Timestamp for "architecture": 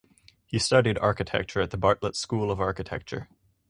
0.97-1.61, 2.59-3.29